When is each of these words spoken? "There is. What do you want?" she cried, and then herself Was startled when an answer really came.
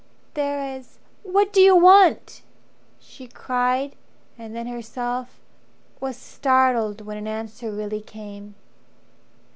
"There 0.33 0.65
is. 0.75 0.97
What 1.21 1.53
do 1.53 1.61
you 1.61 1.75
want?" 1.75 2.41
she 2.99 3.27
cried, 3.27 3.95
and 4.35 4.55
then 4.55 4.65
herself 4.65 5.39
Was 5.99 6.17
startled 6.17 7.01
when 7.01 7.17
an 7.17 7.27
answer 7.27 7.71
really 7.71 8.01
came. 8.01 8.55